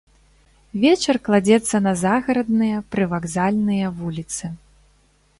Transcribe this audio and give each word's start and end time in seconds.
Вечар 0.83 1.17
кладзецца 1.25 1.81
на 1.87 1.93
загарадныя, 2.03 2.77
прывакзальныя 2.95 3.91
вуліцы. 3.99 4.45